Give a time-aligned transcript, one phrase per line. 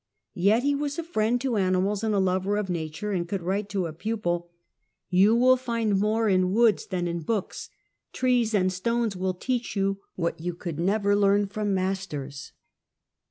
[0.33, 3.69] Yet he was a friend to animals and a lover of nature, and could write
[3.69, 4.49] to a pupil:—
[4.93, 7.69] *' You will find more in woods than in books.
[8.11, 12.51] Trees and stones will teach you what you could never learn from masters."